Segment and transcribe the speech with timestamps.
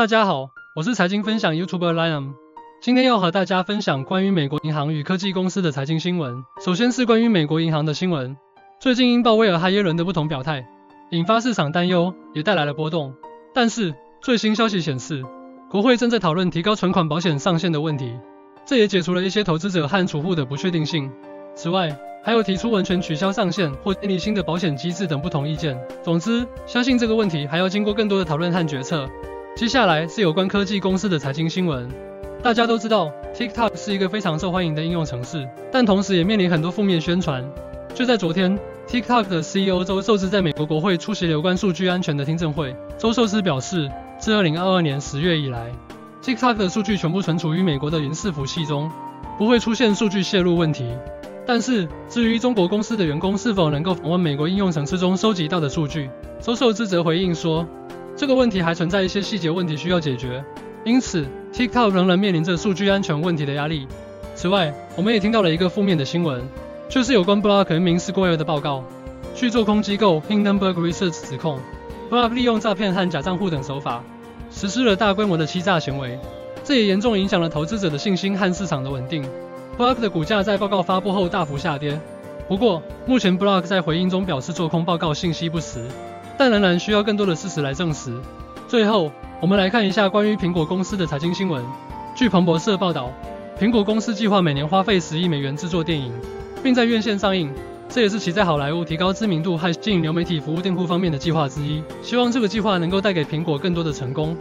[0.00, 2.32] 大家好，我是财经分享 YouTuber Liam，
[2.80, 6.42] 今天要和大家分享关于美国银行与科技公司的财经新闻。
[6.64, 8.34] 首先是关于美国银行的新闻，
[8.80, 10.66] 最近因鲍威尔和耶伦的不同表态，
[11.10, 13.12] 引发市场担忧，也带来了波动。
[13.52, 15.22] 但是最新消息显示，
[15.68, 18.18] 国会正在讨论提高存款保险上限的问题，
[18.64, 21.12] 这也解除了一些投资者和储户的不确定性。
[21.54, 21.94] 此外，
[22.24, 25.78] 还有提出完全取消上限或建立新的保险机制等不同意见。
[26.02, 29.06] 总之，相信这个问题还要经过更多的讨论和决策。
[29.56, 31.88] 接下来是有关科技公司的财经新闻。
[32.42, 37.44] 大家都知道，TikTok 是一个非常受欢迎的应用程式，但同时也面临很多负面宣传。
[37.94, 38.58] 就在昨天
[38.88, 42.74] ，TikTok 的 CEO 周受之在美国国会出席有关数据安全的听证会。
[42.96, 45.70] 周受之表示，自2022年10月以来
[46.22, 48.90] ，TikTok 的数据全部存储于美国的云伺服器中，
[49.36, 50.86] 不会出现数据泄露问题。
[51.46, 56.08] 但是，至于中国公司的员工是否能够访问美国应用程式中收集到的数据，
[56.40, 57.66] 周受之则回应说，
[58.20, 60.44] 这个问题还存在一些细节问题需要解决，
[60.84, 63.88] 因此 TikTok 仍然面临着数据安全问题的压力。
[64.34, 66.46] 此外，我们也听到了一个负面的新闻，
[66.86, 68.84] 就是有关 Block 名 Square 的报告。
[69.34, 71.58] 据做空机构 Hindenburg Research 指控
[72.10, 74.04] ，Block 利用诈骗和假账户等手法，
[74.50, 76.18] 实施了大规模的欺诈行为，
[76.62, 79.24] 这也严重影响了投资者的信心和市场的稳定。
[79.78, 81.98] Block 的股价在报告发布后大幅下跌。
[82.46, 85.82] 不过，目前 Block 在回应中表示做空报告信息不实，
[86.40, 88.18] 但仍然需要更多的事实来证实。
[88.66, 91.62] 最后，我们来看一下关于苹果公司的财经新闻。
[92.16, 93.12] 据彭博社报道，
[93.60, 96.10] 苹果公司计划每年花费十亿美元制作电影，
[96.62, 97.52] 并在院线上映，
[97.90, 101.82] 这也是其在好莱坞提高知名度和吸引流媒体服务店铺方面的计划之一。
[102.00, 104.34] 希望这个计划能够带给苹果更多的成功。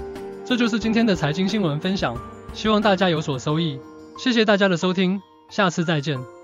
[0.45, 2.15] 这就是今天的财经新闻分享，
[2.53, 3.77] 希望大家有所收益。
[4.17, 5.21] 谢谢大家的收听。
[5.49, 6.38] 下次再见。